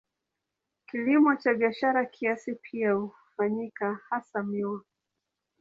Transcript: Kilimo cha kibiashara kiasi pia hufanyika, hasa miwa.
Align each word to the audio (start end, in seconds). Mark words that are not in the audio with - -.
Kilimo 0.87 1.35
cha 1.35 1.51
kibiashara 1.53 2.05
kiasi 2.05 2.55
pia 2.55 2.91
hufanyika, 2.91 3.99
hasa 4.09 4.43
miwa. 4.43 4.83